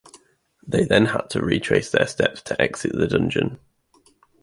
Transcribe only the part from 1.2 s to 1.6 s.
to